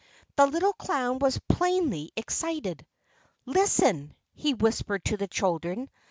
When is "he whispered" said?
4.33-5.05